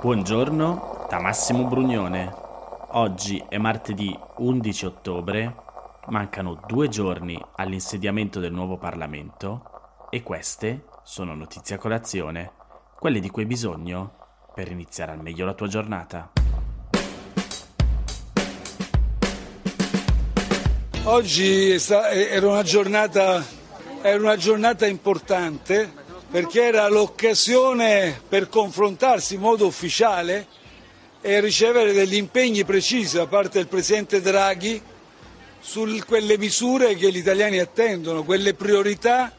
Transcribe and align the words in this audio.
Buongiorno 0.00 1.08
da 1.10 1.20
Massimo 1.20 1.66
Brugnone. 1.66 2.34
Oggi 2.92 3.44
è 3.50 3.58
martedì 3.58 4.18
11 4.38 4.86
ottobre, 4.86 5.54
mancano 6.06 6.58
due 6.66 6.88
giorni 6.88 7.38
all'insediamento 7.56 8.40
del 8.40 8.50
nuovo 8.50 8.78
Parlamento 8.78 10.08
e 10.08 10.22
queste 10.22 10.86
sono 11.02 11.34
notizie 11.34 11.74
a 11.76 11.78
colazione, 11.78 12.50
quelle 12.98 13.20
di 13.20 13.28
cui 13.28 13.42
hai 13.42 13.48
bisogno 13.48 14.14
per 14.54 14.70
iniziare 14.72 15.12
al 15.12 15.20
meglio 15.20 15.44
la 15.44 15.52
tua 15.52 15.68
giornata. 15.68 16.30
Oggi 21.04 21.76
era 21.90 22.48
una 22.48 22.62
giornata, 22.62 23.44
era 24.00 24.18
una 24.18 24.36
giornata 24.36 24.86
importante 24.86 25.99
perché 26.30 26.62
era 26.62 26.88
l'occasione 26.88 28.20
per 28.28 28.48
confrontarsi 28.48 29.34
in 29.34 29.40
modo 29.40 29.66
ufficiale 29.66 30.46
e 31.20 31.40
ricevere 31.40 31.92
degli 31.92 32.14
impegni 32.14 32.64
precisi 32.64 33.16
da 33.16 33.26
parte 33.26 33.58
del 33.58 33.66
Presidente 33.66 34.20
Draghi 34.20 34.80
su 35.58 35.86
quelle 36.06 36.38
misure 36.38 36.94
che 36.94 37.10
gli 37.10 37.16
italiani 37.16 37.58
attendono, 37.58 38.22
quelle 38.22 38.54
priorità 38.54 39.34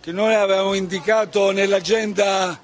che 0.00 0.10
noi 0.10 0.34
avevamo 0.34 0.74
indicato 0.74 1.52
nell'agenda, 1.52 2.60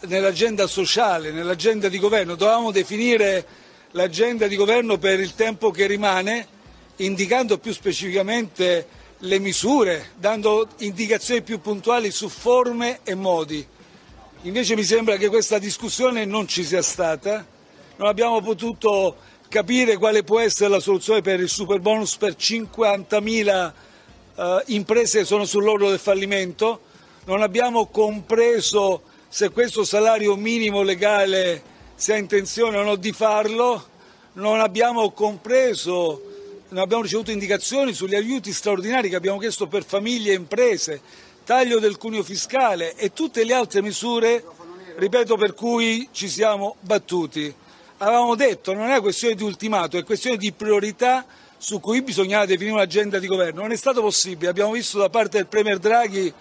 nell'agenda 0.00 0.66
sociale, 0.66 1.32
nell'agenda 1.32 1.88
di 1.88 1.98
governo. 1.98 2.34
Dovevamo 2.34 2.70
definire 2.70 3.46
l'agenda 3.92 4.46
di 4.46 4.56
governo 4.56 4.98
per 4.98 5.20
il 5.20 5.34
tempo 5.34 5.70
che 5.70 5.86
rimane, 5.86 6.46
indicando 6.96 7.58
più 7.58 7.72
specificamente 7.72 8.86
le 9.20 9.38
misure, 9.38 10.10
dando 10.16 10.68
indicazioni 10.78 11.42
più 11.42 11.60
puntuali 11.60 12.10
su 12.10 12.28
forme 12.28 13.00
e 13.02 13.14
modi. 13.14 13.66
Invece 14.42 14.76
mi 14.76 14.84
sembra 14.84 15.16
che 15.16 15.28
questa 15.28 15.58
discussione 15.58 16.24
non 16.24 16.46
ci 16.46 16.62
sia 16.62 16.82
stata, 16.82 17.44
non 17.96 18.08
abbiamo 18.08 18.40
potuto 18.42 19.16
capire 19.48 19.96
quale 19.96 20.22
può 20.22 20.40
essere 20.40 20.68
la 20.68 20.80
soluzione 20.80 21.22
per 21.22 21.40
il 21.40 21.48
super 21.48 21.80
bonus 21.80 22.16
per 22.16 22.34
50.000 22.34 23.72
eh, 24.36 24.62
imprese 24.66 25.20
che 25.20 25.24
sono 25.24 25.44
sull'orlo 25.44 25.88
del 25.88 25.98
fallimento, 25.98 26.80
non 27.24 27.42
abbiamo 27.42 27.86
compreso 27.86 29.02
se 29.28 29.50
questo 29.50 29.84
salario 29.84 30.36
minimo 30.36 30.82
legale 30.82 31.62
si 31.94 32.12
ha 32.12 32.16
intenzione 32.16 32.76
o 32.76 32.82
no 32.82 32.96
di 32.96 33.12
farlo, 33.12 33.84
non 34.34 34.60
abbiamo 34.60 35.10
compreso 35.12 36.25
non 36.68 36.82
abbiamo 36.82 37.02
ricevuto 37.02 37.30
indicazioni 37.30 37.92
sugli 37.92 38.16
aiuti 38.16 38.52
straordinari 38.52 39.08
che 39.08 39.16
abbiamo 39.16 39.38
chiesto 39.38 39.68
per 39.68 39.84
famiglie 39.84 40.32
e 40.32 40.36
imprese, 40.36 41.00
taglio 41.44 41.78
del 41.78 41.96
cuneo 41.96 42.24
fiscale 42.24 42.96
e 42.96 43.12
tutte 43.12 43.44
le 43.44 43.54
altre 43.54 43.82
misure, 43.82 44.44
ripeto, 44.96 45.36
per 45.36 45.54
cui 45.54 46.08
ci 46.10 46.28
siamo 46.28 46.76
battuti. 46.80 47.54
Avevamo 47.98 48.34
detto 48.34 48.72
non 48.72 48.90
è 48.90 49.00
questione 49.00 49.36
di 49.36 49.44
ultimato, 49.44 49.96
è 49.96 50.04
questione 50.04 50.36
di 50.36 50.52
priorità 50.52 51.24
su 51.56 51.78
cui 51.78 52.02
bisognava 52.02 52.46
definire 52.46 52.74
un'agenda 52.74 53.18
di 53.18 53.28
governo. 53.28 53.62
Non 53.62 53.72
è 53.72 53.76
stato 53.76 54.00
possibile, 54.00 54.50
abbiamo 54.50 54.72
visto 54.72 54.98
da 54.98 55.08
parte 55.08 55.38
del 55.38 55.46
Premier 55.46 55.78
Draghi 55.78 56.32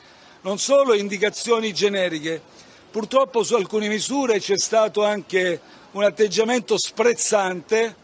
non 0.41 0.57
solo 0.57 0.93
indicazioni 0.95 1.71
generiche, 1.73 2.41
purtroppo 2.89 3.43
su 3.43 3.53
alcune 3.55 3.87
misure 3.87 4.39
c'è 4.39 4.57
stato 4.57 5.03
anche 5.03 5.59
un 5.91 6.03
atteggiamento 6.03 6.77
sprezzante 6.77 8.03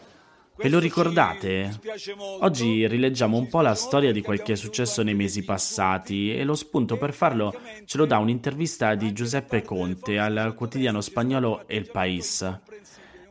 Ve 0.62 0.68
lo 0.68 0.78
ricordate? 0.78 1.80
Oggi 2.38 2.86
rileggiamo 2.86 3.36
un 3.36 3.48
po' 3.48 3.62
la 3.62 3.74
storia 3.74 4.12
di 4.12 4.22
quel 4.22 4.42
che 4.42 4.52
è 4.52 4.56
successo 4.56 5.02
nei 5.02 5.14
mesi 5.14 5.42
passati 5.42 6.32
e 6.32 6.44
lo 6.44 6.54
spunto 6.54 6.96
per 6.96 7.12
farlo 7.12 7.52
ce 7.84 7.98
lo 7.98 8.06
dà 8.06 8.18
un'intervista 8.18 8.94
di 8.94 9.12
Giuseppe 9.12 9.62
Conte 9.62 10.20
al 10.20 10.54
quotidiano 10.54 11.00
spagnolo 11.00 11.66
El 11.66 11.90
País. 11.90 12.60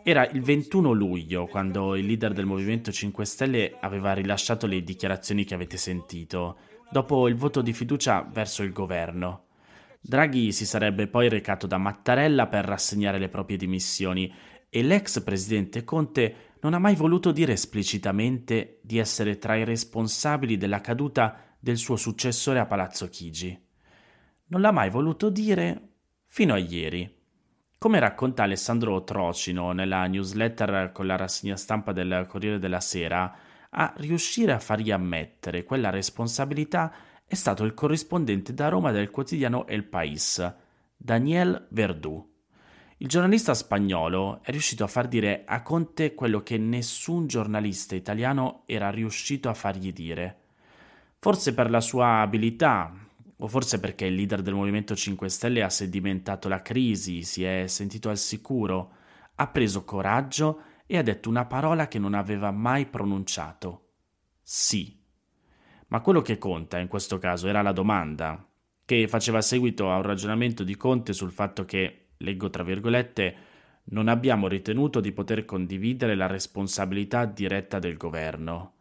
Era 0.03 0.28
il 0.28 0.41
21 0.41 0.91
luglio 0.91 1.45
quando 1.45 1.95
il 1.95 2.05
leader 2.05 2.33
del 2.33 2.45
Movimento 2.45 2.91
5 2.91 3.23
Stelle 3.23 3.78
aveva 3.79 4.11
rilasciato 4.11 4.67
le 4.67 4.84
dichiarazioni 4.84 5.45
che 5.45 5.53
avete 5.53 5.78
sentito, 5.78 6.57
dopo 6.91 7.29
il 7.29 7.35
voto 7.35 7.61
di 7.61 7.72
fiducia 7.72 8.28
verso 8.29 8.61
il 8.61 8.73
governo. 8.73 9.45
Draghi 10.01 10.51
si 10.51 10.66
sarebbe 10.66 11.07
poi 11.07 11.29
recato 11.29 11.66
da 11.66 11.78
Mattarella 11.78 12.47
per 12.47 12.66
rassegnare 12.66 13.19
le 13.19 13.29
proprie 13.29 13.55
dimissioni 13.55 14.34
e 14.67 14.81
l'ex 14.84 15.22
presidente 15.22 15.84
Conte 15.84 16.50
non 16.61 16.73
ha 16.73 16.79
mai 16.79 16.95
voluto 16.95 17.31
dire 17.31 17.53
esplicitamente 17.53 18.79
di 18.81 18.97
essere 18.97 19.38
tra 19.38 19.55
i 19.55 19.63
responsabili 19.63 20.57
della 20.57 20.81
caduta 20.81 21.55
del 21.59 21.77
suo 21.77 21.95
successore 21.95 22.59
a 22.59 22.66
Palazzo 22.66 23.07
Chigi. 23.07 23.59
Non 24.47 24.61
l'ha 24.61 24.72
mai 24.72 24.89
voluto 24.89 25.29
dire 25.29 25.89
fino 26.25 26.53
a 26.53 26.57
ieri. 26.57 27.19
Come 27.77 27.99
racconta 27.99 28.44
Alessandro 28.44 29.03
Trocino 29.03 29.72
nella 29.72 30.05
newsletter 30.05 30.91
con 30.91 31.07
la 31.07 31.16
rassegna 31.16 31.55
stampa 31.55 31.94
del 31.94 32.25
Corriere 32.27 32.59
della 32.59 32.79
Sera, 32.79 33.35
a 33.69 33.93
riuscire 33.97 34.51
a 34.51 34.59
fargli 34.59 34.91
ammettere 34.91 35.63
quella 35.63 35.89
responsabilità 35.89 36.93
è 37.25 37.35
stato 37.35 37.63
il 37.63 37.73
corrispondente 37.73 38.53
da 38.53 38.67
Roma 38.67 38.91
del 38.91 39.09
quotidiano 39.09 39.66
El 39.66 39.85
País, 39.85 40.53
Daniel 40.97 41.67
Verdú. 41.69 42.30
Il 43.01 43.07
giornalista 43.07 43.56
spagnolo 43.56 44.41
è 44.44 44.51
riuscito 44.51 44.84
a 44.84 44.88
far 44.88 45.07
dire 45.07 45.41
a 45.47 45.63
Conte 45.63 46.13
quello 46.13 46.44
che 46.44 46.59
nessun 46.59 47.25
giornalista 47.25 47.95
italiano 47.95 48.62
era 48.67 48.91
riuscito 48.91 49.50
a 49.50 49.56
fargli 49.56 49.91
dire. 49.91 50.41
Forse 51.17 51.56
per 51.56 51.72
la 51.72 51.81
sua 51.81 52.19
abilità, 52.19 52.94
o 53.38 53.47
forse 53.47 53.79
perché 53.79 54.06
il 54.06 54.13
leader 54.13 54.44
del 54.44 54.53
Movimento 54.53 54.95
5 54.95 55.29
Stelle 55.29 55.63
ha 55.63 55.69
sedimentato 55.72 56.47
la 56.47 56.61
crisi, 56.61 57.23
si 57.23 57.44
è 57.44 57.66
sentito 57.66 58.09
al 58.09 58.19
sicuro, 58.19 58.91
ha 59.34 59.47
preso 59.47 59.84
coraggio 59.84 60.61
e 60.85 60.95
ha 61.00 61.01
detto 61.01 61.28
una 61.28 61.45
parola 61.45 61.88
che 61.88 61.97
non 61.97 62.13
aveva 62.13 62.51
mai 62.51 62.85
pronunciato. 62.85 63.94
Sì. 64.44 64.95
Ma 65.88 66.01
quello 66.01 66.22
che 66.22 66.38
conta 66.38 66.78
in 66.78 66.88
questo 66.88 67.17
caso 67.17 67.47
era 67.47 67.63
la 67.63 67.72
domanda, 67.72 68.47
che 68.85 69.07
faceva 69.07 69.41
seguito 69.41 69.91
a 69.91 69.95
un 69.95 70.03
ragionamento 70.03 70.63
di 70.63 70.78
Conte 70.78 71.13
sul 71.13 71.31
fatto 71.31 71.66
che 71.66 72.00
leggo 72.21 72.49
tra 72.49 72.63
virgolette, 72.63 73.35
non 73.85 74.07
abbiamo 74.07 74.47
ritenuto 74.47 74.99
di 74.99 75.11
poter 75.11 75.45
condividere 75.45 76.15
la 76.15 76.27
responsabilità 76.27 77.25
diretta 77.25 77.79
del 77.79 77.97
governo. 77.97 78.73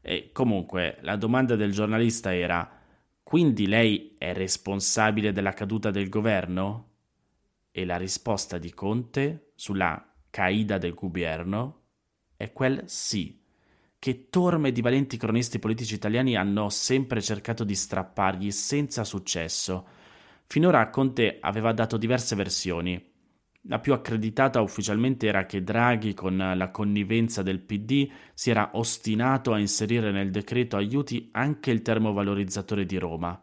E 0.00 0.30
comunque 0.32 0.98
la 1.00 1.16
domanda 1.16 1.56
del 1.56 1.72
giornalista 1.72 2.34
era 2.34 2.80
quindi 3.22 3.66
lei 3.66 4.14
è 4.18 4.34
responsabile 4.34 5.32
della 5.32 5.54
caduta 5.54 5.90
del 5.90 6.08
governo? 6.08 6.88
E 7.70 7.84
la 7.86 7.96
risposta 7.96 8.58
di 8.58 8.74
Conte 8.74 9.52
sulla 9.54 10.12
caida 10.28 10.76
del 10.76 10.92
governo 10.92 11.80
è 12.36 12.52
quel 12.52 12.82
sì, 12.86 13.40
che 13.98 14.28
torme 14.28 14.72
di 14.72 14.82
valenti 14.82 15.16
cronisti 15.16 15.58
politici 15.58 15.94
italiani 15.94 16.36
hanno 16.36 16.68
sempre 16.68 17.22
cercato 17.22 17.64
di 17.64 17.74
strappargli 17.74 18.50
senza 18.50 19.04
successo 19.04 19.86
Finora 20.52 20.90
Conte 20.90 21.38
aveva 21.40 21.72
dato 21.72 21.96
diverse 21.96 22.36
versioni. 22.36 23.02
La 23.68 23.78
più 23.78 23.94
accreditata 23.94 24.60
ufficialmente 24.60 25.26
era 25.26 25.46
che 25.46 25.64
Draghi, 25.64 26.12
con 26.12 26.36
la 26.36 26.70
connivenza 26.70 27.40
del 27.40 27.58
PD, 27.58 28.06
si 28.34 28.50
era 28.50 28.72
ostinato 28.74 29.54
a 29.54 29.58
inserire 29.58 30.10
nel 30.10 30.30
decreto 30.30 30.76
aiuti 30.76 31.30
anche 31.32 31.70
il 31.70 31.80
termovalorizzatore 31.80 32.84
di 32.84 32.98
Roma. 32.98 33.42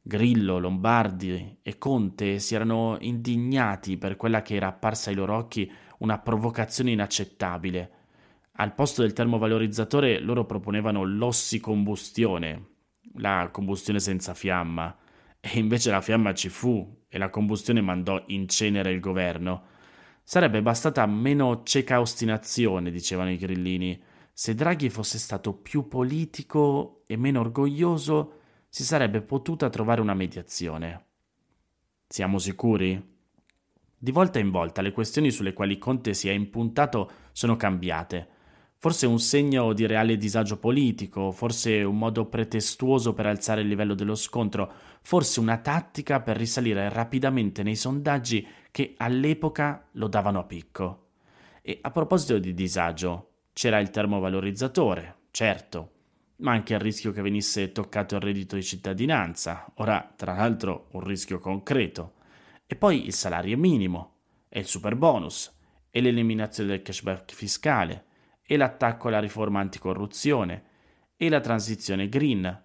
Grillo, 0.00 0.58
Lombardi 0.58 1.58
e 1.60 1.76
Conte 1.76 2.38
si 2.38 2.54
erano 2.54 2.96
indignati 3.00 3.98
per 3.98 4.16
quella 4.16 4.40
che 4.40 4.54
era 4.54 4.68
apparsa 4.68 5.10
ai 5.10 5.16
loro 5.16 5.36
occhi 5.36 5.70
una 5.98 6.20
provocazione 6.20 6.90
inaccettabile. 6.90 7.90
Al 8.52 8.72
posto 8.72 9.02
del 9.02 9.12
termovalorizzatore 9.12 10.18
loro 10.20 10.46
proponevano 10.46 11.04
l'ossicombustione, 11.04 12.68
la 13.16 13.50
combustione 13.52 14.00
senza 14.00 14.32
fiamma 14.32 14.96
e 15.40 15.58
invece 15.58 15.90
la 15.90 16.00
fiamma 16.00 16.34
ci 16.34 16.48
fu 16.48 17.04
e 17.08 17.18
la 17.18 17.30
combustione 17.30 17.80
mandò 17.80 18.22
in 18.28 18.46
cenere 18.48 18.92
il 18.92 19.00
governo. 19.00 19.64
Sarebbe 20.22 20.62
bastata 20.62 21.04
meno 21.06 21.62
cieca 21.64 22.00
ostinazione, 22.00 22.90
dicevano 22.90 23.30
i 23.30 23.36
grillini. 23.36 24.00
Se 24.32 24.54
Draghi 24.54 24.90
fosse 24.90 25.18
stato 25.18 25.54
più 25.54 25.88
politico 25.88 27.02
e 27.06 27.16
meno 27.16 27.40
orgoglioso, 27.40 28.38
si 28.68 28.84
sarebbe 28.84 29.22
potuta 29.22 29.68
trovare 29.68 30.00
una 30.00 30.14
mediazione. 30.14 31.06
Siamo 32.06 32.38
sicuri? 32.38 33.18
Di 33.98 34.12
volta 34.12 34.38
in 34.38 34.50
volta 34.50 34.82
le 34.82 34.92
questioni 34.92 35.30
sulle 35.30 35.52
quali 35.52 35.78
Conte 35.78 36.14
si 36.14 36.28
è 36.28 36.32
impuntato 36.32 37.10
sono 37.32 37.56
cambiate. 37.56 38.28
Forse 38.82 39.04
un 39.04 39.18
segno 39.20 39.74
di 39.74 39.84
reale 39.84 40.16
disagio 40.16 40.56
politico, 40.56 41.32
forse 41.32 41.82
un 41.82 41.98
modo 41.98 42.24
pretestuoso 42.24 43.12
per 43.12 43.26
alzare 43.26 43.60
il 43.60 43.68
livello 43.68 43.92
dello 43.92 44.14
scontro, 44.14 44.72
forse 45.02 45.38
una 45.38 45.58
tattica 45.58 46.20
per 46.22 46.38
risalire 46.38 46.88
rapidamente 46.88 47.62
nei 47.62 47.76
sondaggi 47.76 48.46
che 48.70 48.94
all'epoca 48.96 49.86
lo 49.92 50.08
davano 50.08 50.38
a 50.38 50.44
picco. 50.44 51.08
E 51.60 51.78
a 51.82 51.90
proposito 51.90 52.38
di 52.38 52.54
disagio, 52.54 53.32
c'era 53.52 53.78
il 53.80 53.90
termovalorizzatore, 53.90 55.16
certo, 55.30 55.90
ma 56.36 56.52
anche 56.52 56.72
il 56.72 56.80
rischio 56.80 57.12
che 57.12 57.20
venisse 57.20 57.72
toccato 57.72 58.14
il 58.14 58.22
reddito 58.22 58.56
di 58.56 58.62
cittadinanza, 58.62 59.70
ora 59.74 60.10
tra 60.16 60.32
l'altro 60.32 60.86
un 60.92 61.02
rischio 61.02 61.38
concreto, 61.38 62.14
e 62.66 62.76
poi 62.76 63.04
il 63.04 63.12
salario 63.12 63.58
minimo, 63.58 64.14
e 64.48 64.60
il 64.60 64.66
super 64.66 64.96
bonus, 64.96 65.54
e 65.90 66.00
l'eliminazione 66.00 66.70
del 66.70 66.80
cashback 66.80 67.34
fiscale, 67.34 68.04
e 68.50 68.56
l'attacco 68.56 69.06
alla 69.06 69.20
riforma 69.20 69.60
anticorruzione, 69.60 70.64
e 71.16 71.28
la 71.28 71.38
transizione 71.38 72.08
green, 72.08 72.62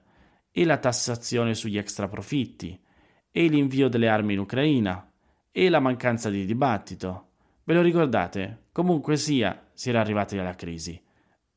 e 0.50 0.66
la 0.66 0.78
tassazione 0.78 1.54
sugli 1.54 1.78
extraprofitti, 1.78 2.82
e 3.30 3.48
l'invio 3.48 3.88
delle 3.88 4.08
armi 4.08 4.34
in 4.34 4.40
Ucraina, 4.40 5.12
e 5.52 5.70
la 5.70 5.80
mancanza 5.80 6.32
di 6.32 6.44
dibattito. 6.44 7.28
Ve 7.66 7.76
lo 7.76 7.84
ricordate? 7.84 8.64
Comunque 8.72 9.16
sia, 9.16 9.68
si 9.76 9.90
era 9.90 10.00
arrivati 10.00 10.40
alla 10.40 10.56
crisi. 10.56 11.00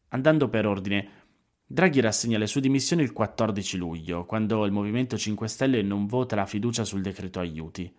Andando 0.09 0.51
per 0.51 0.67
ordine, 0.67 1.09
Draghi 1.65 2.01
rassegna 2.01 2.37
le 2.37 2.47
sue 2.47 2.61
dimissioni 2.61 3.03
il 3.03 3.15
14 3.15 3.79
luglio, 3.79 4.27
quando 4.27 4.67
il 4.67 4.73
Movimento 4.73 5.17
5 5.17 5.49
Stelle 5.49 5.81
non 5.81 6.07
vota 6.07 6.37
la 6.37 6.45
fiducia 6.45 6.85
sul 6.85 7.01
decreto 7.01 7.41
aiuti. 7.41 7.91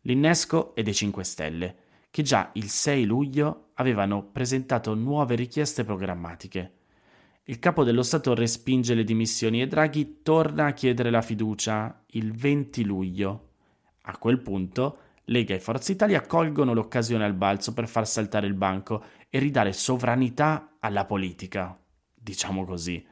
L'innesco 0.00 0.74
è 0.74 0.82
dei 0.82 0.94
5 0.94 1.22
Stelle, 1.22 1.76
che 2.10 2.22
già 2.22 2.50
il 2.54 2.68
6 2.68 3.04
luglio 3.04 3.70
avevano 3.74 4.24
presentato 4.24 4.94
nuove 4.94 5.34
richieste 5.34 5.84
programmatiche. 5.84 6.72
Il 7.44 7.58
capo 7.58 7.84
dello 7.84 8.02
Stato 8.02 8.34
respinge 8.34 8.94
le 8.94 9.04
dimissioni 9.04 9.62
e 9.62 9.66
Draghi 9.66 10.22
torna 10.22 10.66
a 10.66 10.72
chiedere 10.72 11.10
la 11.10 11.22
fiducia 11.22 12.04
il 12.12 12.32
20 12.32 12.84
luglio. 12.84 13.48
A 14.02 14.18
quel 14.18 14.40
punto 14.40 14.98
Lega 15.24 15.54
e 15.54 15.60
Forza 15.60 15.92
Italia 15.92 16.22
colgono 16.22 16.74
l'occasione 16.74 17.24
al 17.24 17.34
balzo 17.34 17.72
per 17.72 17.88
far 17.88 18.06
saltare 18.06 18.46
il 18.46 18.54
banco 18.54 19.04
e 19.28 19.38
ridare 19.38 19.72
sovranità 19.72 20.76
alla 20.80 21.04
politica 21.04 21.78
diciamo 22.28 22.64
così, 22.64 23.04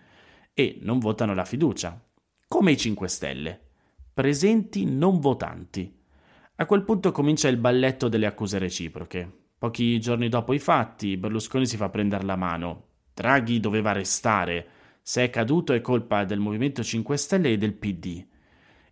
e 0.53 0.79
non 0.83 0.99
votano 0.99 1.35
la 1.35 1.45
fiducia, 1.45 1.99
come 2.47 2.73
i 2.73 2.77
5 2.77 3.09
Stelle, 3.09 3.61
presenti 4.13 4.85
non 4.85 5.21
votanti. 5.21 5.96
A 6.59 6.65
quel 6.65 6.85
punto 6.85 7.13
comincia 7.13 7.49
il 7.49 7.59
balletto 7.59 8.09
delle 8.09 8.25
accuse 8.25 8.57
reciproche. 8.57 9.31
Pochi 9.59 10.01
giorni 10.01 10.31
dopo 10.31 10.55
i 10.55 10.59
fatti, 10.59 11.19
Berlusconi 11.19 11.67
si 11.67 11.77
fa 11.77 11.91
prendere 11.91 12.25
la 12.25 12.37
mano. 12.37 12.85
Draghi 13.13 13.61
doveva 13.61 13.93
restare. 13.93 14.67
Se 15.03 15.23
è 15.23 15.29
caduto 15.29 15.75
è 15.75 15.83
colpa 15.83 16.25
del 16.25 16.39
Movimento 16.39 16.83
5 16.83 17.15
Stelle 17.19 17.53
e 17.53 17.59
del 17.59 17.75
PD. 17.75 18.27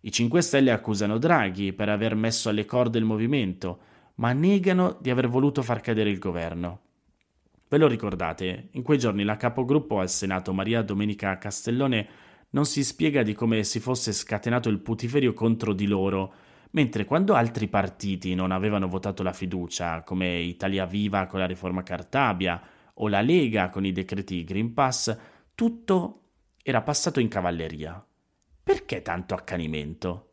I 0.01 0.11
5 0.11 0.41
Stelle 0.43 0.69
accusano 0.69 1.17
Draghi 1.17 1.73
per 1.73 1.89
aver 1.89 2.13
messo 2.13 2.49
alle 2.49 2.65
corde 2.65 2.99
il 2.99 3.03
movimento, 3.03 3.79
ma 4.15 4.31
negano 4.31 4.99
di 5.01 5.09
aver 5.09 5.27
voluto 5.27 5.63
far 5.63 5.81
cadere 5.81 6.11
il 6.11 6.19
governo. 6.19 6.81
Ve 7.67 7.79
lo 7.79 7.87
ricordate? 7.87 8.67
In 8.73 8.83
quei 8.83 8.99
giorni 8.99 9.23
la 9.23 9.37
capogruppo 9.37 9.99
al 9.99 10.09
Senato 10.09 10.53
Maria 10.53 10.83
Domenica 10.83 11.35
Castellone 11.39 12.07
non 12.51 12.65
si 12.65 12.83
spiega 12.83 13.23
di 13.23 13.33
come 13.33 13.63
si 13.63 13.79
fosse 13.79 14.13
scatenato 14.13 14.69
il 14.69 14.81
putiferio 14.81 15.33
contro 15.33 15.73
di 15.73 15.87
loro, 15.87 16.33
mentre 16.71 17.05
quando 17.05 17.33
altri 17.33 17.67
partiti 17.67 18.35
non 18.35 18.51
avevano 18.51 18.87
votato 18.87 19.23
la 19.23 19.33
fiducia, 19.33 20.03
come 20.03 20.39
Italia 20.39 20.85
Viva 20.85 21.25
con 21.25 21.39
la 21.39 21.45
riforma 21.45 21.83
Cartabia 21.83 22.61
o 22.95 23.07
la 23.07 23.21
Lega 23.21 23.69
con 23.69 23.85
i 23.85 23.91
decreti 23.91 24.43
Green 24.43 24.73
Pass, 24.73 25.17
tutto 25.53 26.21
era 26.63 26.81
passato 26.81 27.19
in 27.19 27.27
cavalleria. 27.27 28.03
Perché 28.63 29.01
tanto 29.01 29.35
accanimento? 29.35 30.31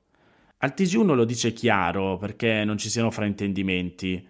Al 0.58 0.74
TG1 0.76 1.14
lo 1.14 1.24
dice 1.24 1.52
chiaro 1.52 2.16
perché 2.16 2.64
non 2.64 2.78
ci 2.78 2.88
siano 2.88 3.10
fraintendimenti. 3.10 4.26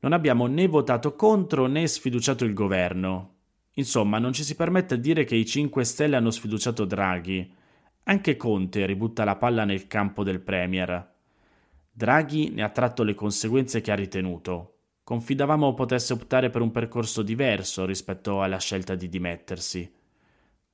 Non 0.00 0.12
abbiamo 0.12 0.46
né 0.46 0.66
votato 0.66 1.14
contro 1.14 1.66
né 1.66 1.86
sfiduciato 1.86 2.44
il 2.44 2.54
governo. 2.54 3.34
Insomma, 3.74 4.18
non 4.18 4.32
ci 4.32 4.44
si 4.44 4.54
permette 4.54 4.96
di 4.96 5.02
dire 5.02 5.24
che 5.24 5.34
i 5.34 5.44
5 5.44 5.84
Stelle 5.84 6.16
hanno 6.16 6.30
sfiduciato 6.30 6.84
Draghi. 6.84 7.52
Anche 8.04 8.36
Conte 8.36 8.86
ributta 8.86 9.24
la 9.24 9.36
palla 9.36 9.64
nel 9.64 9.86
campo 9.86 10.22
del 10.22 10.40
Premier. 10.40 11.11
Draghi 11.94 12.48
ne 12.48 12.62
ha 12.62 12.70
tratto 12.70 13.02
le 13.02 13.12
conseguenze 13.14 13.82
che 13.82 13.92
ha 13.92 13.94
ritenuto. 13.94 14.78
Confidavamo 15.04 15.74
potesse 15.74 16.14
optare 16.14 16.48
per 16.48 16.62
un 16.62 16.70
percorso 16.70 17.20
diverso 17.20 17.84
rispetto 17.84 18.40
alla 18.40 18.58
scelta 18.58 18.94
di 18.94 19.10
dimettersi. 19.10 19.92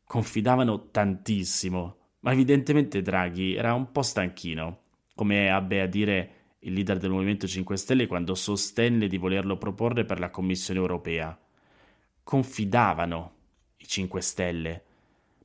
Confidavano 0.05 0.91
tantissimo, 0.91 1.97
ma 2.21 2.31
evidentemente 2.31 3.03
Draghi 3.03 3.55
era 3.57 3.75
un 3.75 3.91
po' 3.91 4.03
stanchino, 4.03 4.83
come 5.17 5.49
ebbe 5.49 5.81
a 5.81 5.87
dire 5.87 6.33
il 6.61 6.73
leader 6.73 6.99
del 6.99 7.11
Movimento 7.11 7.49
5 7.49 7.77
Stelle, 7.77 8.07
quando 8.07 8.37
sostenne 8.37 9.09
di 9.09 9.19
volerlo 9.19 9.59
proporre 9.59 10.05
per 10.05 10.21
la 10.21 10.31
Commissione 10.31 10.79
europea. 10.79 11.37
Confidavano 12.23 13.33
i 13.79 13.87
5 13.89 14.21
Stelle, 14.21 14.85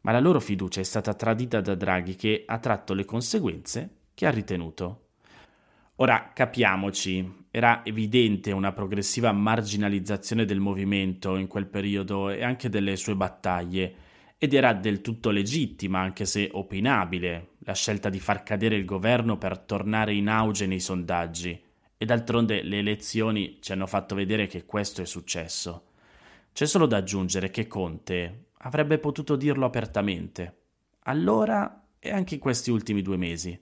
ma 0.01 0.11
la 0.11 0.19
loro 0.19 0.39
fiducia 0.39 0.81
è 0.81 0.83
stata 0.83 1.15
tradita 1.15 1.61
da 1.61 1.73
Draghi 1.73 2.15
che 2.15 2.43
ha 2.45 2.59
tratto 2.59 2.93
le 2.93 3.05
conseguenze 3.05 4.01
che 4.13 4.27
ha 4.27 4.29
ritenuto. 4.29 5.02
Ora 6.03 6.31
capiamoci, 6.33 7.45
era 7.49 7.79
evidente 7.85 8.51
una 8.51 8.73
progressiva 8.73 9.31
marginalizzazione 9.31 10.43
del 10.43 10.59
movimento 10.59 11.37
in 11.37 11.47
quel 11.47 11.65
periodo 11.65 12.29
e 12.29 12.43
anche 12.43 12.67
delle 12.67 12.97
sue 12.97 13.15
battaglie, 13.15 13.95
ed 14.37 14.53
era 14.53 14.73
del 14.73 14.99
tutto 14.99 15.29
legittima, 15.29 16.01
anche 16.01 16.25
se 16.25 16.49
opinabile, 16.51 17.51
la 17.59 17.73
scelta 17.73 18.09
di 18.09 18.19
far 18.19 18.43
cadere 18.43 18.75
il 18.75 18.83
governo 18.83 19.37
per 19.37 19.57
tornare 19.59 20.13
in 20.13 20.27
auge 20.27 20.67
nei 20.67 20.81
sondaggi. 20.81 21.57
E 21.95 22.05
d'altronde 22.05 22.63
le 22.63 22.79
elezioni 22.79 23.59
ci 23.61 23.71
hanno 23.71 23.87
fatto 23.87 24.13
vedere 24.13 24.45
che 24.47 24.65
questo 24.65 25.01
è 25.01 25.05
successo. 25.05 25.85
C'è 26.51 26.65
solo 26.65 26.85
da 26.85 26.97
aggiungere 26.97 27.49
che 27.49 27.65
Conte 27.65 28.47
avrebbe 28.57 28.97
potuto 28.97 29.37
dirlo 29.37 29.65
apertamente. 29.65 30.63
Allora 31.03 31.85
e 31.97 32.11
anche 32.11 32.33
in 32.33 32.41
questi 32.41 32.71
ultimi 32.71 33.01
due 33.01 33.15
mesi. 33.15 33.57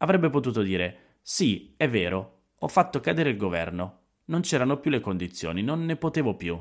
Avrebbe 0.00 0.28
potuto 0.28 0.60
dire: 0.60 1.07
Sì, 1.30 1.74
è 1.76 1.90
vero, 1.90 2.44
ho 2.58 2.68
fatto 2.68 3.00
cadere 3.00 3.28
il 3.28 3.36
governo. 3.36 3.98
Non 4.28 4.40
c'erano 4.40 4.80
più 4.80 4.90
le 4.90 5.00
condizioni, 5.00 5.60
non 5.60 5.84
ne 5.84 5.96
potevo 5.96 6.34
più 6.36 6.58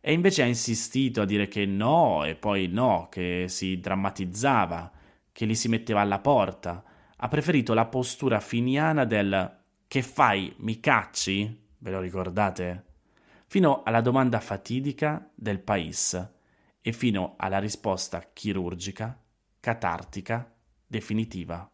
e 0.00 0.14
invece 0.14 0.40
ha 0.40 0.46
insistito 0.46 1.20
a 1.20 1.26
dire 1.26 1.48
che 1.48 1.66
no 1.66 2.24
e 2.24 2.34
poi 2.34 2.68
no, 2.68 3.08
che 3.10 3.44
si 3.48 3.78
drammatizzava, 3.78 4.90
che 5.30 5.44
li 5.44 5.54
si 5.54 5.68
metteva 5.68 6.00
alla 6.00 6.18
porta. 6.18 6.82
Ha 7.14 7.28
preferito 7.28 7.74
la 7.74 7.84
postura 7.84 8.40
finiana 8.40 9.04
del 9.04 9.58
che 9.86 10.00
fai, 10.00 10.54
mi 10.60 10.80
cacci? 10.80 11.66
Ve 11.76 11.90
lo 11.90 12.00
ricordate? 12.00 12.84
Fino 13.48 13.82
alla 13.82 14.00
domanda 14.00 14.40
fatidica 14.40 15.30
del 15.34 15.60
Pais 15.60 16.30
e 16.80 16.92
fino 16.92 17.34
alla 17.36 17.58
risposta 17.58 18.30
chirurgica, 18.32 19.22
catartica, 19.60 20.50
definitiva. 20.86 21.70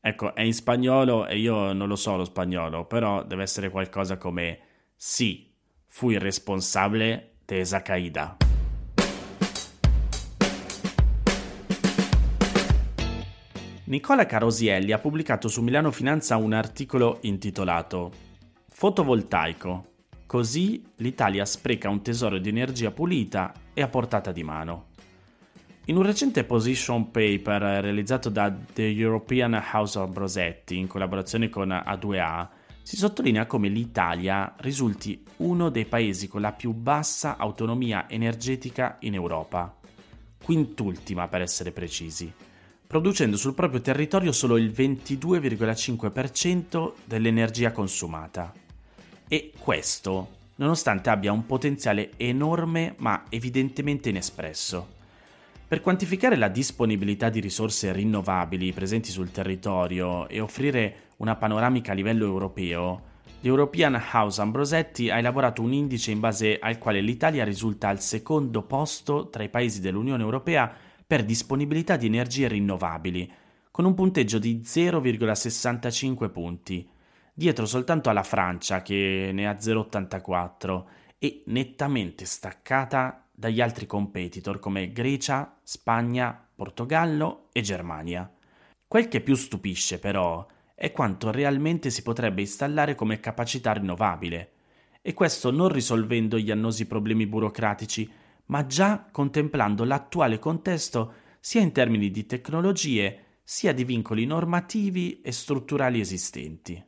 Ecco, 0.00 0.34
è 0.34 0.42
in 0.42 0.54
spagnolo 0.54 1.26
e 1.26 1.38
io 1.38 1.72
non 1.72 1.88
lo 1.88 1.96
so 1.96 2.16
lo 2.16 2.24
spagnolo, 2.24 2.84
però 2.86 3.24
deve 3.24 3.42
essere 3.42 3.68
qualcosa 3.68 4.16
come 4.16 4.60
sì, 4.94 5.52
fui 5.86 6.18
responsabile 6.18 7.38
tesa 7.44 7.82
caída. 7.82 8.36
Nicola 13.84 14.26
Carosielli 14.26 14.92
ha 14.92 14.98
pubblicato 14.98 15.48
su 15.48 15.62
Milano 15.62 15.90
Finanza 15.90 16.36
un 16.36 16.52
articolo 16.52 17.18
intitolato 17.22 18.12
Fotovoltaico. 18.68 19.92
Così 20.26 20.84
l'Italia 20.96 21.46
spreca 21.46 21.88
un 21.88 22.02
tesoro 22.02 22.38
di 22.38 22.50
energia 22.50 22.90
pulita 22.90 23.52
e 23.72 23.80
a 23.80 23.88
portata 23.88 24.30
di 24.30 24.44
mano. 24.44 24.87
In 25.88 25.96
un 25.96 26.02
recente 26.02 26.44
position 26.44 27.10
paper 27.10 27.62
realizzato 27.82 28.28
da 28.28 28.54
The 28.74 28.82
European 28.82 29.54
House 29.72 29.98
of 29.98 30.10
Brosetti 30.10 30.76
in 30.76 30.86
collaborazione 30.86 31.48
con 31.48 31.70
A2A, 31.70 32.46
si 32.82 32.96
sottolinea 32.96 33.46
come 33.46 33.68
l'Italia 33.68 34.54
risulti 34.58 35.24
uno 35.38 35.70
dei 35.70 35.86
paesi 35.86 36.28
con 36.28 36.42
la 36.42 36.52
più 36.52 36.72
bassa 36.72 37.38
autonomia 37.38 38.06
energetica 38.06 38.98
in 39.00 39.14
Europa, 39.14 39.74
quintultima 40.44 41.26
per 41.26 41.40
essere 41.40 41.72
precisi, 41.72 42.30
producendo 42.86 43.38
sul 43.38 43.54
proprio 43.54 43.80
territorio 43.80 44.32
solo 44.32 44.58
il 44.58 44.68
22,5% 44.68 46.92
dell'energia 47.06 47.72
consumata. 47.72 48.52
E 49.26 49.52
questo 49.58 50.36
nonostante 50.56 51.08
abbia 51.08 51.32
un 51.32 51.46
potenziale 51.46 52.10
enorme 52.18 52.94
ma 52.98 53.24
evidentemente 53.30 54.10
inespresso. 54.10 54.96
Per 55.68 55.82
quantificare 55.82 56.36
la 56.36 56.48
disponibilità 56.48 57.28
di 57.28 57.40
risorse 57.40 57.92
rinnovabili 57.92 58.72
presenti 58.72 59.10
sul 59.10 59.30
territorio 59.30 60.26
e 60.26 60.40
offrire 60.40 61.10
una 61.18 61.36
panoramica 61.36 61.92
a 61.92 61.94
livello 61.94 62.24
europeo, 62.24 63.02
l'European 63.42 64.02
House 64.12 64.40
Ambrosetti 64.40 65.10
ha 65.10 65.18
elaborato 65.18 65.60
un 65.60 65.74
indice 65.74 66.10
in 66.10 66.20
base 66.20 66.58
al 66.58 66.78
quale 66.78 67.02
l'Italia 67.02 67.44
risulta 67.44 67.88
al 67.88 68.00
secondo 68.00 68.62
posto 68.62 69.28
tra 69.28 69.42
i 69.42 69.50
paesi 69.50 69.82
dell'Unione 69.82 70.22
Europea 70.22 70.74
per 71.06 71.22
disponibilità 71.22 71.96
di 71.98 72.06
energie 72.06 72.48
rinnovabili, 72.48 73.30
con 73.70 73.84
un 73.84 73.92
punteggio 73.92 74.38
di 74.38 74.62
0,65 74.64 76.30
punti, 76.30 76.88
dietro 77.34 77.66
soltanto 77.66 78.08
alla 78.08 78.22
Francia 78.22 78.80
che 78.80 79.32
ne 79.34 79.46
ha 79.46 79.52
0,84 79.52 80.84
e 81.18 81.42
nettamente 81.44 82.24
staccata 82.24 83.27
dagli 83.38 83.60
altri 83.60 83.86
competitor 83.86 84.58
come 84.58 84.90
Grecia, 84.90 85.60
Spagna, 85.62 86.48
Portogallo 86.56 87.50
e 87.52 87.60
Germania. 87.60 88.28
Quel 88.84 89.06
che 89.06 89.20
più 89.20 89.36
stupisce 89.36 90.00
però 90.00 90.44
è 90.74 90.90
quanto 90.90 91.30
realmente 91.30 91.90
si 91.90 92.02
potrebbe 92.02 92.40
installare 92.40 92.96
come 92.96 93.20
capacità 93.20 93.74
rinnovabile. 93.74 94.54
e 95.00 95.14
questo 95.14 95.50
non 95.50 95.68
risolvendo 95.68 96.38
gli 96.38 96.50
annosi 96.50 96.86
problemi 96.86 97.26
burocratici, 97.26 98.10
ma 98.46 98.66
già 98.66 99.06
contemplando 99.10 99.84
l'attuale 99.84 100.38
contesto 100.38 101.12
sia 101.40 101.60
in 101.60 101.72
termini 101.72 102.10
di 102.10 102.26
tecnologie, 102.26 103.24
sia 103.42 103.72
di 103.72 103.84
vincoli 103.84 104.26
normativi 104.26 105.20
e 105.22 105.32
strutturali 105.32 106.00
esistenti. 106.00 106.84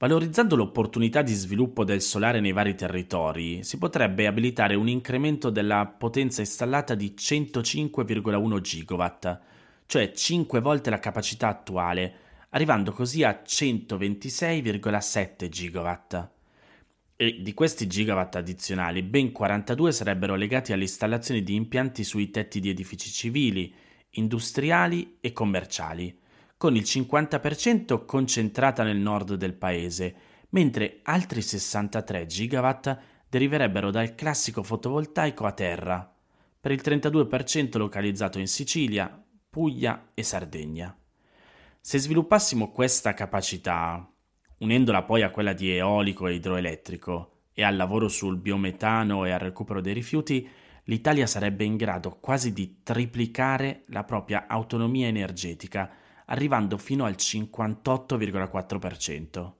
Valorizzando 0.00 0.54
l'opportunità 0.54 1.22
di 1.22 1.34
sviluppo 1.34 1.82
del 1.82 2.00
solare 2.00 2.38
nei 2.38 2.52
vari 2.52 2.76
territori, 2.76 3.64
si 3.64 3.78
potrebbe 3.78 4.28
abilitare 4.28 4.76
un 4.76 4.88
incremento 4.88 5.50
della 5.50 5.86
potenza 5.86 6.40
installata 6.40 6.94
di 6.94 7.14
105,1 7.18 8.60
GW, 8.60 9.04
cioè 9.86 10.12
5 10.12 10.60
volte 10.60 10.90
la 10.90 11.00
capacità 11.00 11.48
attuale, 11.48 12.14
arrivando 12.50 12.92
così 12.92 13.24
a 13.24 13.42
126,7 13.44 15.48
GW. 15.48 16.28
E 17.16 17.42
di 17.42 17.52
questi 17.52 17.88
gigawatt 17.88 18.36
addizionali, 18.36 19.02
ben 19.02 19.32
42 19.32 19.90
sarebbero 19.90 20.36
legati 20.36 20.72
all'installazione 20.72 21.42
di 21.42 21.56
impianti 21.56 22.04
sui 22.04 22.30
tetti 22.30 22.60
di 22.60 22.68
edifici 22.68 23.10
civili, 23.10 23.74
industriali 24.10 25.16
e 25.20 25.32
commerciali, 25.32 26.16
con 26.58 26.74
il 26.74 26.82
50% 26.82 28.04
concentrata 28.04 28.82
nel 28.82 28.98
nord 28.98 29.34
del 29.34 29.54
paese, 29.54 30.14
mentre 30.50 30.98
altri 31.04 31.40
63 31.40 32.26
gigawatt 32.26 32.98
deriverebbero 33.28 33.90
dal 33.90 34.14
classico 34.16 34.64
fotovoltaico 34.64 35.46
a 35.46 35.52
terra, 35.52 36.14
per 36.60 36.72
il 36.72 36.80
32% 36.82 37.78
localizzato 37.78 38.40
in 38.40 38.48
Sicilia, 38.48 39.24
Puglia 39.48 40.10
e 40.14 40.22
Sardegna. 40.24 40.94
Se 41.80 41.98
sviluppassimo 41.98 42.72
questa 42.72 43.14
capacità, 43.14 44.06
unendola 44.58 45.04
poi 45.04 45.22
a 45.22 45.30
quella 45.30 45.52
di 45.52 45.70
eolico 45.70 46.26
e 46.26 46.34
idroelettrico 46.34 47.36
e 47.52 47.62
al 47.62 47.76
lavoro 47.76 48.08
sul 48.08 48.36
biometano 48.36 49.24
e 49.24 49.30
al 49.30 49.38
recupero 49.38 49.80
dei 49.80 49.94
rifiuti, 49.94 50.48
l'Italia 50.84 51.26
sarebbe 51.26 51.64
in 51.64 51.76
grado 51.76 52.18
quasi 52.18 52.52
di 52.52 52.80
triplicare 52.82 53.84
la 53.88 54.02
propria 54.02 54.46
autonomia 54.48 55.06
energetica, 55.06 55.90
arrivando 56.30 56.76
fino 56.78 57.04
al 57.04 57.16
58,4%. 57.18 59.52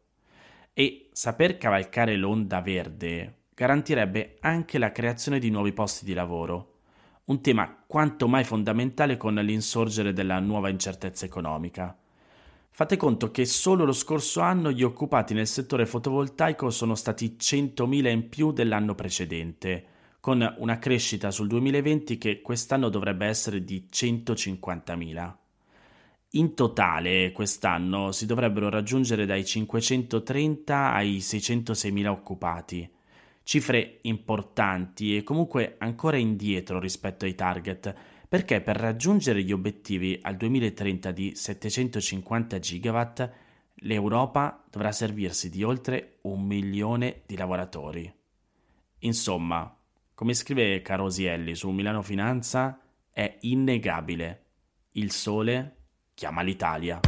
E 0.72 1.08
saper 1.12 1.58
cavalcare 1.58 2.16
l'onda 2.16 2.60
verde 2.60 3.34
garantirebbe 3.54 4.38
anche 4.40 4.78
la 4.78 4.90
creazione 4.92 5.40
di 5.40 5.50
nuovi 5.50 5.72
posti 5.72 6.04
di 6.04 6.14
lavoro, 6.14 6.75
un 7.25 7.40
tema 7.40 7.82
quanto 7.87 8.28
mai 8.28 8.44
fondamentale 8.44 9.16
con 9.16 9.34
l'insorgere 9.34 10.12
della 10.12 10.38
nuova 10.38 10.68
incertezza 10.68 11.25
economica. 11.25 11.98
Fate 12.70 12.96
conto 12.96 13.32
che 13.32 13.44
solo 13.44 13.84
lo 13.84 13.92
scorso 13.92 14.40
anno 14.40 14.70
gli 14.70 14.84
occupati 14.84 15.34
nel 15.34 15.48
settore 15.48 15.84
fotovoltaico 15.84 16.70
sono 16.70 16.94
stati 16.94 17.34
100.000 17.37 18.08
in 18.08 18.28
più 18.28 18.52
dell'anno 18.52 18.94
precedente, 18.94 19.84
con 20.20 20.54
una 20.58 20.78
crescita 20.78 21.32
sul 21.32 21.48
2020 21.48 22.18
che 22.18 22.40
quest'anno 22.40 22.88
dovrebbe 22.88 23.26
essere 23.26 23.64
di 23.64 23.88
150.000. 23.90 25.34
In 26.32 26.54
totale 26.54 27.32
quest'anno 27.32 28.12
si 28.12 28.26
dovrebbero 28.26 28.68
raggiungere 28.68 29.25
dai 29.25 29.47
530 29.47 30.92
ai 30.92 31.18
606.000 31.18 32.06
occupati, 32.06 32.90
cifre 33.42 34.00
importanti 34.02 35.16
e 35.16 35.23
comunque 35.23 35.76
ancora 35.78 36.18
indietro 36.18 36.78
rispetto 36.78 37.25
ai 37.25 37.35
target 37.35 37.94
perché 38.28 38.61
per 38.61 38.76
raggiungere 38.76 39.42
gli 39.42 39.52
obiettivi 39.52 40.18
al 40.20 40.37
2030 40.37 41.11
di 41.12 41.35
750 41.35 42.58
gigawatt 42.58 43.30
l'Europa 43.76 44.62
dovrà 44.70 44.92
servirsi 44.92 45.49
di 45.49 45.62
oltre 45.62 46.18
un 46.23 46.44
milione 46.44 47.23
di 47.25 47.38
lavoratori. 47.38 48.12
Insomma, 48.99 49.75
come 50.12 50.35
scrive 50.35 50.82
Carosielli 50.82 51.54
su 51.54 51.70
Milano 51.70 52.02
Finanza, 52.02 52.78
è 53.11 53.38
innegabile. 53.40 54.44
Il 54.92 55.11
sole 55.11 55.77
chiama 56.18 56.42
l'Italia. 56.42 56.98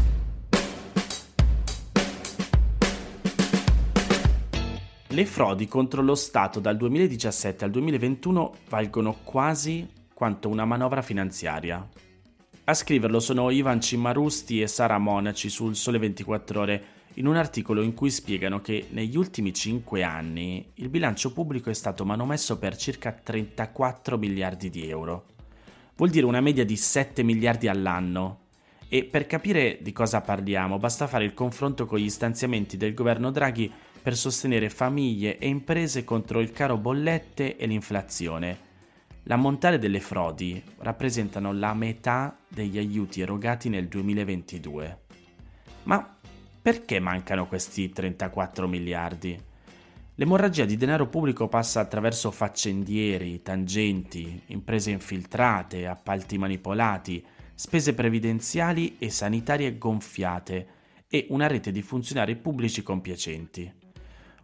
Le 5.09 5.27
frodi 5.27 5.67
contro 5.67 6.01
lo 6.01 6.15
Stato 6.15 6.61
dal 6.61 6.77
2017 6.77 7.65
al 7.65 7.73
2021 7.73 8.55
valgono 8.69 9.17
quasi 9.25 9.89
quanto 10.15 10.49
una 10.49 10.65
manovra 10.65 11.03
finanziaria. 11.03 11.85
A 12.63 12.73
scriverlo 12.73 13.19
sono 13.19 13.51
Ivan 13.51 13.81
Cimarusti 13.81 14.61
e 14.61 14.69
Sara 14.69 14.99
Monaci 14.99 15.49
sul 15.49 15.75
Sole 15.75 15.99
24 15.99 16.61
Ore 16.61 16.85
in 17.15 17.27
un 17.27 17.35
articolo 17.35 17.83
in 17.83 17.95
cui 17.95 18.11
spiegano 18.11 18.61
che 18.61 18.87
negli 18.91 19.17
ultimi 19.17 19.53
5 19.53 20.05
anni 20.05 20.71
il 20.75 20.89
bilancio 20.89 21.33
pubblico 21.33 21.69
è 21.69 21.75
stato 21.75 22.05
manomesso 22.05 22.61
per 22.61 22.77
circa 22.77 23.11
34 23.11 24.17
miliardi 24.17 24.71
di 24.71 24.89
euro. 24.89 25.25
Vuol 25.97 26.11
dire 26.11 26.27
una 26.27 26.41
media 26.41 26.65
di 26.65 26.77
7 26.77 27.25
miliardi 27.25 27.67
all'anno. 27.67 28.50
E 28.91 29.05
per 29.05 29.27
capire 29.27 29.79
di 29.81 29.93
cosa 29.93 30.21
parliamo 30.21 30.79
basta 30.79 31.07
fare 31.07 31.25
il 31.25 31.33
confronto 31.33 31.87
con 31.87 31.99
gli 31.99 32.11
stanziamenti 32.11 32.77
del 32.77 32.93
governo 32.93 33.31
Draghi 33.31 33.73
per 34.03 34.17
sostenere 34.17 34.69
famiglie 34.69 35.39
e 35.39 35.49
imprese 35.49 36.05
contro 36.05 36.41
il 36.41 36.51
caro 36.51 36.77
bollette 36.77 37.57
e 37.57 37.67
l'inflazione 37.67 38.69
L'ammontare 39.25 39.79
delle 39.79 40.01
frodi 40.01 40.63
rappresentano 40.79 41.53
la 41.53 41.75
metà 41.75 42.37
degli 42.49 42.79
aiuti 42.79 43.21
erogati 43.21 43.69
nel 43.69 43.87
2022. 43.87 44.99
Ma 45.85 46.17
perché 46.63 46.99
mancano 47.01 47.47
questi 47.47 47.91
34 47.91 48.67
miliardi? 48.67 49.39
L'emorragia 50.15 50.65
di 50.65 50.77
denaro 50.77 51.07
pubblico 51.07 51.49
passa 51.49 51.81
attraverso 51.81 52.31
faccendieri, 52.31 53.43
tangenti, 53.43 54.43
imprese 54.47 54.91
infiltrate, 54.91 55.87
appalti 55.87 56.37
manipolati, 56.37 57.25
spese 57.61 57.93
previdenziali 57.93 58.97
e 58.99 59.11
sanitarie 59.11 59.77
gonfiate 59.77 60.67
e 61.07 61.27
una 61.29 61.47
rete 61.47 61.71
di 61.71 61.83
funzionari 61.83 62.35
pubblici 62.37 62.83
compiacenti 62.83 63.71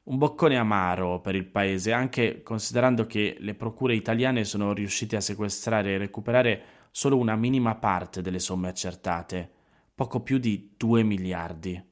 un 0.05 0.19
boccone 0.19 0.57
amaro 0.57 1.21
per 1.21 1.35
il 1.35 1.47
paese, 1.47 1.93
anche 1.93 2.43
considerando 2.43 3.07
che 3.07 3.37
le 3.41 3.55
procure 3.55 3.95
italiane 3.95 4.45
sono 4.45 4.73
riuscite 4.73 5.17
a 5.17 5.21
sequestrare 5.21 5.95
e 5.95 5.99
recuperare 5.99 6.63
solo 6.93 7.17
una 7.17 7.35
minima 7.35 7.75
parte 7.75 8.23
delle 8.23 8.39
somme 8.39 8.69
accertate, 8.69 9.51
poco 9.95 10.21
più 10.21 10.39
di 10.39 10.75
2 10.77 11.03
miliardi. 11.03 11.83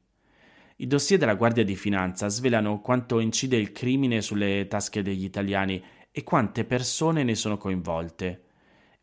I 0.76 0.86
dossier 0.86 1.18
della 1.18 1.34
Guardia 1.34 1.64
di 1.64 1.74
Finanza 1.74 2.28
svelano 2.28 2.80
quanto 2.80 3.18
incide 3.18 3.56
il 3.56 3.72
crimine 3.72 4.20
sulle 4.20 4.66
tasche 4.68 5.02
degli 5.02 5.24
italiani 5.24 5.82
e 6.12 6.22
quante 6.22 6.64
persone 6.64 7.24
ne 7.24 7.34
sono 7.34 7.56
coinvolte. 7.56 8.43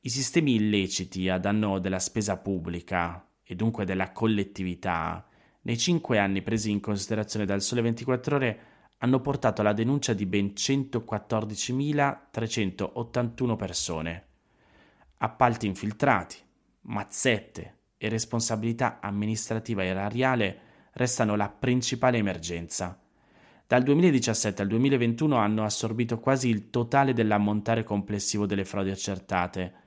I 0.03 0.10
sistemi 0.10 0.55
illeciti 0.55 1.29
a 1.29 1.38
danno 1.38 1.77
della 1.77 2.00
spesa 2.00 2.36
pubblica 2.38 3.24
e 3.43 3.53
dunque 3.53 3.86
della 3.86 4.12
collettività, 4.12 5.24
nei 5.62 5.77
cinque 5.77 6.17
anni 6.17 6.41
presi 6.41 6.72
in 6.72 6.79
considerazione 6.79 7.46
dal 7.46 7.62
Sole 7.62 7.81
24 7.81 8.36
ore, 8.36 8.60
hanno 8.98 9.22
portato 9.22 9.62
alla 9.62 9.74
denuncia 9.74 10.13
di 10.13 10.25
ben 10.25 10.53
114.381 10.55 13.55
persone. 13.55 14.25
Appalti 15.17 15.67
infiltrati, 15.67 16.38
mazzette 16.81 17.77
e 17.96 18.10
responsabilità 18.10 18.98
amministrativa 19.01 19.86
erariale 19.86 20.62
restano 20.93 21.36
la 21.36 21.50
principale 21.50 22.17
emergenza. 22.17 23.00
Dal 23.67 23.84
2017 23.84 24.63
al 24.63 24.67
2021 24.67 25.36
hanno 25.36 25.63
assorbito 25.63 26.20
quasi 26.20 26.50
il 26.50 26.72
totale 26.72 27.13
dell'ammontare 27.13 27.84
complessivo 27.84 28.48
delle 28.48 28.65
frodi 28.65 28.89
accertate. 28.89 29.81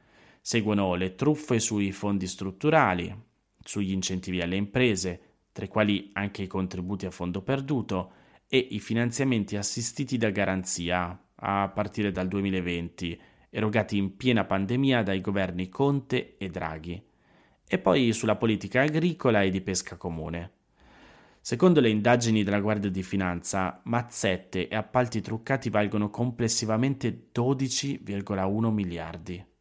Seguono 0.46 0.94
le 0.94 1.14
truffe 1.14 1.58
sui 1.58 1.90
fondi 1.90 2.26
strutturali, 2.26 3.18
sugli 3.64 3.92
incentivi 3.92 4.42
alle 4.42 4.56
imprese, 4.56 5.20
tra 5.52 5.64
i 5.64 5.68
quali 5.68 6.10
anche 6.12 6.42
i 6.42 6.46
contributi 6.46 7.06
a 7.06 7.10
fondo 7.10 7.40
perduto, 7.40 8.12
e 8.46 8.58
i 8.58 8.78
finanziamenti 8.78 9.56
assistiti 9.56 10.18
da 10.18 10.28
garanzia 10.28 11.18
a 11.36 11.68
partire 11.70 12.12
dal 12.12 12.28
2020, 12.28 13.18
erogati 13.48 13.96
in 13.96 14.18
piena 14.18 14.44
pandemia 14.44 15.02
dai 15.02 15.22
governi 15.22 15.70
Conte 15.70 16.36
e 16.36 16.50
Draghi, 16.50 17.02
e 17.66 17.78
poi 17.78 18.12
sulla 18.12 18.36
politica 18.36 18.82
agricola 18.82 19.40
e 19.40 19.48
di 19.48 19.62
pesca 19.62 19.96
comune. 19.96 20.50
Secondo 21.40 21.80
le 21.80 21.88
indagini 21.88 22.42
della 22.42 22.60
Guardia 22.60 22.90
di 22.90 23.02
Finanza, 23.02 23.80
mazzette 23.84 24.68
e 24.68 24.76
appalti 24.76 25.22
truccati 25.22 25.70
valgono 25.70 26.10
complessivamente 26.10 27.30
12,1 27.34 28.70
miliardi. 28.70 29.52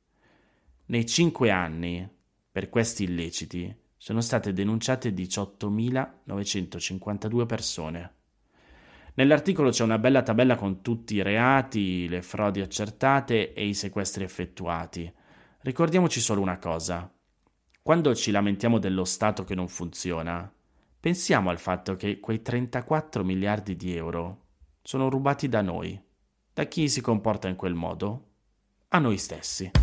Nei 0.85 1.05
cinque 1.05 1.49
anni, 1.49 2.05
per 2.51 2.67
questi 2.69 3.05
illeciti, 3.05 3.73
sono 3.95 4.19
state 4.19 4.51
denunciate 4.51 5.11
18.952 5.11 7.45
persone. 7.45 8.15
Nell'articolo 9.13 9.69
c'è 9.69 9.83
una 9.83 9.97
bella 9.97 10.23
tabella 10.23 10.55
con 10.55 10.81
tutti 10.81 11.15
i 11.15 11.21
reati, 11.21 12.09
le 12.09 12.21
frodi 12.21 12.59
accertate 12.59 13.53
e 13.53 13.65
i 13.65 13.73
sequestri 13.73 14.25
effettuati. 14.25 15.09
Ricordiamoci 15.61 16.19
solo 16.19 16.41
una 16.41 16.57
cosa. 16.57 17.09
Quando 17.81 18.13
ci 18.13 18.31
lamentiamo 18.31 18.77
dello 18.77 19.05
Stato 19.05 19.45
che 19.45 19.55
non 19.55 19.69
funziona, 19.69 20.51
pensiamo 20.99 21.49
al 21.49 21.59
fatto 21.59 21.95
che 21.95 22.19
quei 22.19 22.41
34 22.41 23.23
miliardi 23.23 23.77
di 23.77 23.95
euro 23.95 24.47
sono 24.81 25.09
rubati 25.09 25.47
da 25.47 25.61
noi. 25.61 25.97
Da 26.53 26.65
chi 26.65 26.89
si 26.89 26.99
comporta 26.99 27.47
in 27.47 27.55
quel 27.55 27.73
modo? 27.73 28.31
A 28.89 28.99
noi 28.99 29.17
stessi. 29.17 29.82